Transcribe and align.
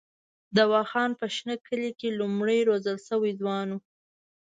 دوا 0.57 0.81
خان 0.91 1.11
په 1.19 1.25
شنه 1.35 1.55
کلي 1.67 1.91
کې 1.99 2.09
لومړنی 2.19 2.61
روزل 2.69 2.97
شوی 3.07 3.31
ځوان 3.41 3.67
وو. 3.71 3.79